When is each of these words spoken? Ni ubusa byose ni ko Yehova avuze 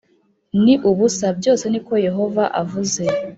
Ni 0.63 0.73
ubusa 0.89 1.27
byose 1.39 1.65
ni 1.71 1.79
ko 1.85 1.93
Yehova 2.07 2.43
avuze 2.61 3.03